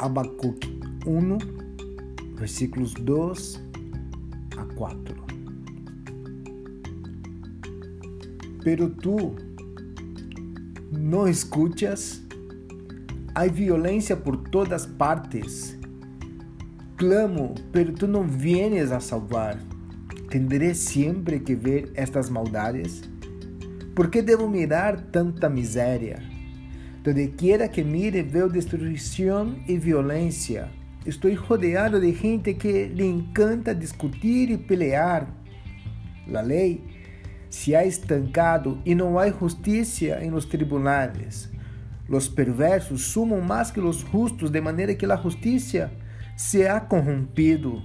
Habacuc 0.00 0.64
1, 1.04 1.38
versículos 2.38 2.94
2 3.04 3.60
a 4.56 4.64
4. 4.74 5.14
Pero 8.64 8.90
tú 8.90 9.36
no 10.90 11.26
escuchas, 11.26 12.22
hay 13.34 13.50
violencia 13.50 14.24
por 14.24 14.42
todas 14.50 14.86
partes. 14.86 15.78
Clamo, 16.96 17.54
pero 17.70 17.92
tú 17.92 18.08
no 18.08 18.24
vienes 18.24 18.92
a 18.92 19.00
salvar. 19.00 19.58
¿Tendré 20.30 20.74
siempre 20.74 21.42
que 21.42 21.56
ver 21.56 21.92
estas 21.94 22.30
maldades? 22.30 23.02
¿Por 23.94 24.10
qué 24.10 24.22
debo 24.22 24.48
mirar 24.48 25.10
tanta 25.10 25.50
miséria? 25.50 26.22
Donde 27.02 27.28
quiera 27.28 27.68
que 27.68 27.82
mire 27.82 28.22
veo 28.22 28.48
destruição 28.48 29.56
e 29.66 29.78
violência. 29.78 30.68
Estou 31.06 31.34
rodeado 31.34 31.98
de 31.98 32.12
gente 32.12 32.52
que 32.54 32.86
lhe 32.86 33.06
encanta 33.06 33.74
discutir 33.74 34.50
e 34.50 34.58
pelear. 34.58 35.26
A 36.34 36.40
lei 36.40 36.84
se 37.48 37.74
ha 37.74 37.84
estancado 37.84 38.80
e 38.84 38.94
não 38.94 39.18
há 39.18 39.30
justiça 39.30 40.22
em 40.22 40.30
los 40.30 40.44
tribunales. 40.44 41.50
Los 42.08 42.28
perversos 42.28 43.02
sumam 43.02 43.40
mais 43.40 43.70
que 43.70 43.80
los 43.80 43.98
justos, 43.98 44.50
de 44.50 44.60
maneira 44.60 44.94
que 44.94 45.06
a 45.06 45.16
justiça 45.16 45.90
se 46.36 46.66
ha 46.66 46.80
corrompido. 46.80 47.82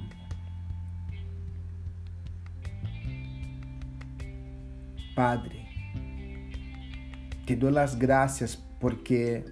Padre, 5.15 5.64
te 7.45 7.55
dou 7.55 7.77
as 7.77 7.93
graças 7.93 8.55
porque, 8.79 9.43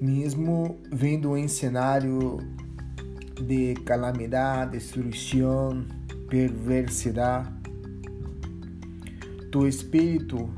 mesmo 0.00 0.78
vendo 0.92 1.32
um 1.32 1.48
cenário 1.48 2.38
de 3.44 3.74
calamidade, 3.84 4.72
destruição, 4.72 5.84
perversidade, 6.28 7.52
tu 9.50 9.66
espírito 9.66 10.48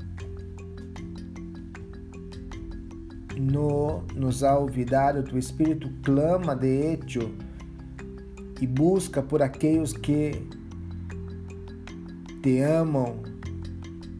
não 3.39 4.03
nos 4.15 4.43
ha 4.43 4.59
olvidado, 4.59 5.23
tu 5.23 5.39
espírito 5.39 5.91
clama 6.03 6.55
de 6.55 6.69
hecho 6.69 7.35
e 8.61 8.67
busca 8.67 9.23
por 9.23 9.43
aqueles 9.43 9.93
que 9.93 10.47
te 12.43 12.61
amam 12.61 13.36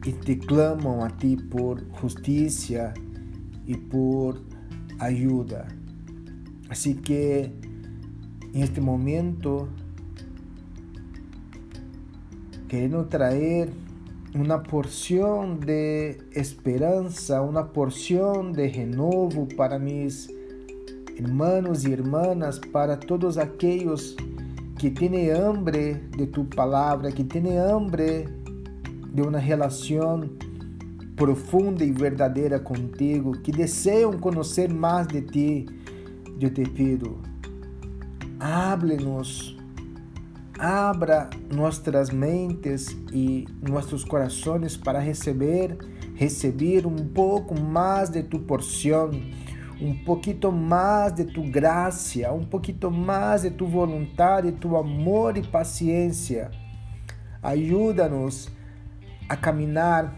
e 0.07 0.13
te 0.13 0.37
clamam 0.37 1.03
a 1.03 1.09
ti 1.09 1.35
por 1.35 1.83
justiça 1.99 2.93
e 3.65 3.75
por 3.75 4.41
ajuda. 4.99 5.67
Assim 6.69 6.93
que 6.95 7.51
em 8.53 8.61
este 8.61 8.79
momento 8.79 9.67
querendo 12.69 13.03
trazer 13.03 13.69
uma 14.33 14.59
porção 14.59 15.57
de 15.57 16.15
esperança, 16.31 17.41
uma 17.41 17.65
porção 17.65 18.49
de 18.49 18.65
renovo 18.65 19.45
para 19.57 19.77
mis 19.77 20.29
irmãos 21.17 21.83
e 21.83 21.91
irmãs, 21.91 22.59
para 22.71 22.95
todos 22.95 23.37
aqueles 23.37 24.15
que 24.79 24.89
têm 24.89 25.31
hambre 25.31 25.95
de 26.15 26.27
tu 26.27 26.45
palavra, 26.45 27.11
que 27.11 27.25
têm 27.25 27.57
hambre 27.57 28.36
de 29.17 29.23
uma 29.23 29.39
relação 29.39 30.29
profunda 31.15 31.83
e 31.83 31.91
verdadeira 31.91 32.59
contigo, 32.59 33.31
que 33.31 33.51
desejam 33.51 34.19
conhecer 34.19 34.71
mais 34.71 35.07
de 35.07 35.23
ti, 35.23 35.65
eu 36.39 36.51
te 36.51 36.61
pido, 36.61 37.19
hable-nos, 38.39 39.57
abra 40.59 41.31
nossas 41.51 42.11
mentes 42.11 42.95
e 43.11 43.47
nossos 43.67 44.03
corações 44.03 44.77
para 44.77 44.99
receber, 44.99 45.75
receber 46.13 46.85
um 46.85 46.95
pouco 46.95 47.59
mais 47.59 48.11
de 48.11 48.21
tu 48.21 48.37
porção 48.37 49.09
um 49.81 49.95
pouquinho 49.95 50.51
mais 50.51 51.13
de 51.13 51.25
tu 51.25 51.41
graça, 51.41 52.31
um 52.31 52.43
pouquinho 52.43 52.91
mais 52.91 53.41
de 53.41 53.49
tu 53.49 53.65
vontade, 53.65 54.51
tu 54.51 54.75
amor 54.75 55.37
e 55.37 55.43
paciência. 55.43 56.49
Ajuda-nos 57.43 58.49
a 59.29 59.35
caminhar 59.35 60.13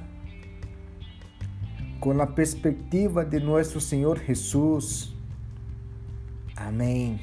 com 1.99 2.19
a 2.21 2.27
perspectiva 2.27 3.25
de 3.25 3.39
nosso 3.39 3.81
Senhor 3.81 4.19
Jesus. 4.19 5.13
Amém. 6.55 7.19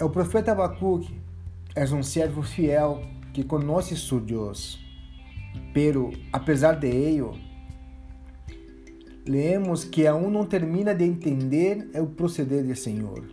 O 0.00 0.10
profeta 0.10 0.52
Abacuque 0.52 1.18
é 1.74 1.84
um 1.84 2.02
servo 2.02 2.42
fiel 2.42 3.02
que 3.32 3.42
conhece 3.42 3.96
seu 3.96 4.20
Deus, 4.20 4.78
pero 5.72 6.12
apesar 6.32 6.74
de 6.74 6.88
ello, 6.88 7.34
leemos 9.26 9.84
que 9.84 10.06
aún 10.06 10.30
não 10.30 10.44
termina 10.44 10.94
de 10.94 11.04
entender 11.04 11.90
o 11.94 12.06
proceder 12.06 12.64
do 12.64 12.76
Senhor. 12.76 13.24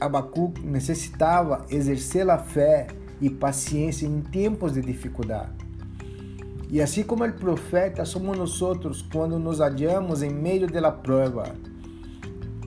Abacuque 0.00 0.60
necessitava 0.60 1.66
exercer 1.70 2.28
a 2.28 2.38
fé 2.38 2.86
e 3.20 3.28
paciência 3.28 4.06
em 4.06 4.20
tempos 4.20 4.74
de 4.74 4.80
dificuldade. 4.80 5.52
E 6.70 6.80
assim 6.80 7.02
como 7.02 7.24
o 7.24 7.32
profeta, 7.32 8.04
somos 8.04 8.38
nós 8.38 9.02
quando 9.02 9.38
nos 9.38 9.58
hallamos 9.58 10.22
em 10.22 10.30
meio 10.30 10.66
da 10.68 10.92
prova. 10.92 11.54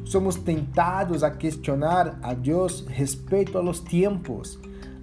Somos 0.06 0.36
tentados 0.36 1.24
a 1.24 1.32
questionar 1.32 2.20
a 2.22 2.34
Deus 2.34 2.86
respeito 2.88 3.58
a 3.58 3.62
tempos, 3.80 4.60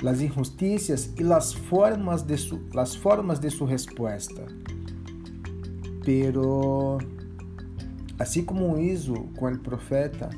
as 0.07 0.21
injustiças 0.21 1.13
e 1.19 1.33
as 1.33 1.53
formas 1.53 2.23
de 2.23 2.37
su, 2.37 2.61
las 2.75 2.95
formas 2.95 3.39
de 3.39 3.51
sua 3.51 3.69
resposta. 3.69 4.47
Pero 6.05 6.99
Assim 8.21 8.45
como 8.45 8.79
hizo 8.79 9.15
com 9.35 9.51
o 9.51 9.59
profeta, 9.59 10.29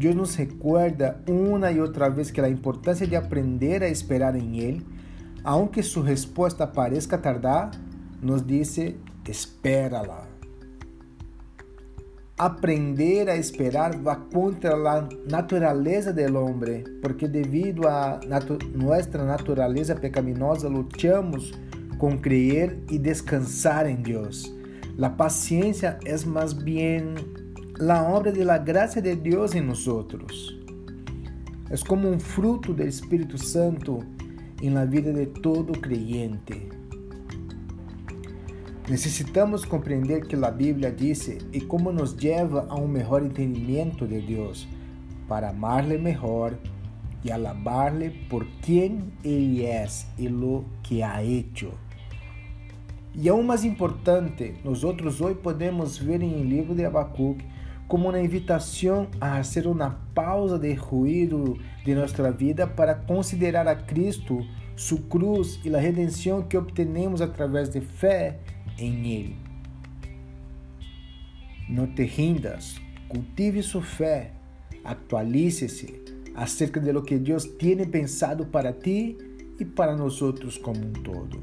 Deus 0.00 0.14
nos 0.14 0.34
recuerda 0.34 1.22
uma 1.28 1.70
e 1.70 1.78
outra 1.78 2.08
vez 2.08 2.30
que 2.30 2.40
a 2.40 2.48
importância 2.48 3.06
de 3.06 3.14
aprender 3.14 3.82
a 3.82 3.88
esperar 3.90 4.34
em 4.34 4.58
Ele, 4.58 4.86
aunque 5.44 5.82
sua 5.82 6.06
resposta 6.06 6.66
pareça 6.66 7.18
tardar, 7.18 7.70
nos 8.22 8.42
dice, 8.42 8.96
espérala. 9.28 10.26
Aprender 12.38 13.28
a 13.28 13.36
esperar 13.36 13.94
va 13.98 14.16
contra 14.16 14.74
a 14.74 15.06
natureza 15.28 16.14
do 16.14 16.38
homem, 16.38 16.82
porque 17.02 17.28
devido 17.28 17.86
a 17.86 18.18
natu 18.26 18.56
nossa 18.74 19.22
natureza 19.22 19.94
pecaminosa 19.94 20.66
lutamos 20.66 21.52
com 21.98 22.16
crer 22.16 22.82
e 22.90 22.98
descansar 22.98 23.86
em 23.86 23.96
Deus. 23.96 24.50
La 24.96 25.14
paciencia 25.14 25.98
es 26.06 26.24
más 26.24 26.54
bien 26.54 27.39
la 27.80 28.02
obra 28.02 28.30
de 28.30 28.44
la 28.44 28.58
gracia 28.58 29.00
de 29.00 29.16
Dios 29.16 29.54
en 29.54 29.66
nosotros. 29.66 30.54
Es 31.70 31.82
como 31.82 32.10
un 32.10 32.20
fruto 32.20 32.74
del 32.74 32.88
Espíritu 32.88 33.38
Santo 33.38 34.00
en 34.60 34.74
la 34.74 34.84
vida 34.84 35.12
de 35.12 35.26
todo 35.26 35.72
creyente. 35.72 36.68
Necesitamos 38.86 39.64
compreender 39.64 40.24
que 40.24 40.36
la 40.36 40.50
Biblia 40.50 40.90
dice 40.90 41.38
y 41.52 41.62
cómo 41.62 41.90
nos 41.90 42.18
lleva 42.18 42.66
a 42.68 42.74
un 42.74 42.92
mejor 42.92 43.22
entendimiento 43.22 44.06
de 44.06 44.20
Dios 44.20 44.68
para 45.26 45.48
amarle 45.48 45.96
mejor 45.96 46.58
y 47.24 47.30
alabarle 47.30 48.10
por 48.28 48.46
quien 48.60 49.12
Él 49.24 49.58
es 49.62 50.06
y 50.18 50.28
lo 50.28 50.64
que 50.86 51.02
ha 51.02 51.22
hecho. 51.22 51.70
E 53.14 53.28
aún 53.28 53.44
mais 53.44 53.64
importante, 53.64 54.54
nós 54.62 54.84
outros 54.84 55.20
hoje 55.20 55.34
podemos 55.34 55.98
ver 55.98 56.22
em 56.22 56.42
livro 56.44 56.76
de 56.76 56.84
Abacuque 56.84 57.44
como 57.90 58.08
uma 58.08 58.20
invitação 58.20 59.08
a 59.20 59.42
fazer 59.42 59.66
uma 59.66 59.90
pausa 60.14 60.56
de 60.56 60.72
ruído 60.74 61.58
de 61.84 61.92
nossa 61.92 62.30
vida 62.30 62.64
para 62.64 62.94
considerar 62.94 63.66
a 63.66 63.74
Cristo, 63.74 64.46
sua 64.76 65.00
cruz 65.02 65.58
e 65.64 65.74
a 65.74 65.78
redenção 65.80 66.40
que 66.40 66.56
obtenemos 66.56 67.20
através 67.20 67.68
de 67.68 67.80
fé 67.80 68.38
em 68.78 69.12
Ele. 69.12 69.36
Não 71.68 71.88
te 71.88 72.04
rindas, 72.04 72.80
cultive 73.08 73.60
sua 73.60 73.82
fé, 73.82 74.34
atualize-se 74.84 76.00
acerca 76.36 76.78
de 76.78 76.92
lo 76.92 77.02
que 77.02 77.18
Deus 77.18 77.44
tem 77.44 77.84
pensado 77.84 78.46
para 78.46 78.72
ti 78.72 79.18
e 79.58 79.64
para 79.64 79.96
nós 79.96 80.22
outros 80.22 80.56
como 80.56 80.78
um 80.78 80.92
todo. 80.92 81.42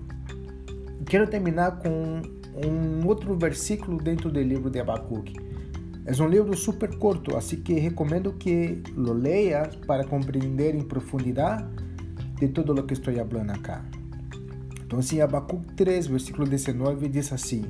Quero 1.05 1.27
terminar 1.27 1.79
com 1.79 2.21
um 2.65 3.05
outro 3.05 3.35
versículo 3.35 3.97
dentro 3.97 4.31
do 4.31 4.41
livro 4.41 4.69
de 4.69 4.79
Abacuque. 4.79 5.45
É 6.07 6.23
um 6.23 6.27
livro 6.29 6.55
super 6.55 6.97
curto, 6.97 7.35
assim 7.35 7.57
que 7.57 7.73
recomendo 7.73 8.31
que 8.31 8.81
lo 8.95 9.11
leia 9.11 9.69
para 9.85 10.05
compreender 10.05 10.73
em 10.73 10.81
profundidade 10.81 11.65
de 12.39 12.47
todo 12.47 12.73
o 12.73 12.83
que 12.83 12.93
estou 12.93 13.13
falando 13.13 13.51
acá. 13.51 13.83
Então, 14.85 14.99
assim, 14.99 15.19
Abacuque 15.19 15.73
3, 15.73 16.07
versículo 16.07 16.47
19 16.47 17.09
diz 17.09 17.33
assim: 17.33 17.65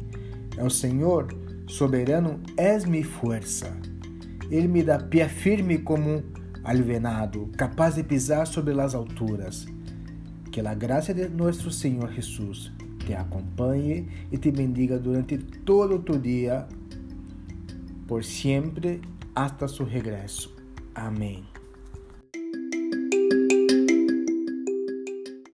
El 0.56 0.70
Senhor 0.70 1.36
soberano 1.66 2.40
és 2.56 2.86
minha 2.86 3.04
força. 3.04 3.76
Ele 4.52 4.68
me 4.68 4.84
dá 4.84 5.00
pé 5.00 5.28
firme 5.28 5.80
como 5.80 6.22
alvenado, 6.64 7.50
capaz 7.58 7.96
de 7.96 8.04
pisar 8.04 8.46
sobre 8.46 8.80
as 8.80 8.94
alturas. 8.94 9.66
Que 10.52 10.62
a 10.62 10.76
graça 10.76 11.12
de 11.12 11.28
nosso 11.28 11.72
Senhor 11.72 12.12
Jesus 12.12 12.72
te 13.04 13.16
acompanhe 13.16 14.08
e 14.32 14.38
te 14.38 14.52
bendiga 14.52 15.00
durante 15.00 15.40
todo 15.40 15.96
o 15.96 16.00
teu 16.00 16.20
dia, 16.20 16.68
por 18.08 18.24
sempre, 18.24 19.02
hasta 19.36 19.68
su 19.68 19.86
regresso. 19.86 20.56
Amém. 20.96 21.57